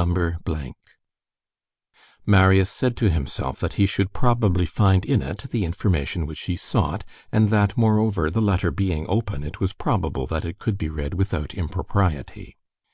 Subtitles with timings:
[2.24, 6.56] —"_Marius said to himself, that he should probably find in it the information which he
[6.56, 10.88] sought, and that, moreover, the letter being open, it was probable that it could be
[10.88, 12.56] read without impropriety.